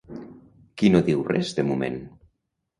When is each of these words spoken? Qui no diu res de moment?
Qui 0.81 0.91
no 0.95 1.03
diu 1.11 1.23
res 1.29 1.55
de 1.61 1.69
moment? 1.71 2.03